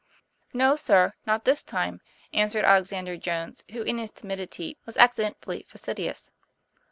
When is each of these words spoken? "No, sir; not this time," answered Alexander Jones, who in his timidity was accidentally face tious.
"No, 0.51 0.75
sir; 0.77 1.13
not 1.27 1.45
this 1.45 1.61
time," 1.61 2.01
answered 2.33 2.65
Alexander 2.65 3.17
Jones, 3.17 3.63
who 3.71 3.83
in 3.83 3.99
his 3.99 4.09
timidity 4.09 4.79
was 4.83 4.97
accidentally 4.97 5.61
face 5.67 5.83
tious. 5.85 6.31